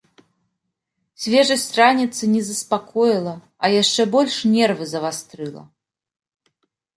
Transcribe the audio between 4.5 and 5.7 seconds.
нервы завастрыла.